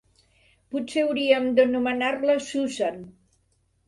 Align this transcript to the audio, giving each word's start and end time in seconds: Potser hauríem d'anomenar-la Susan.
Potser 0.75 1.03
hauríem 1.07 1.45
d'anomenar-la 1.59 2.39
Susan. 2.47 2.99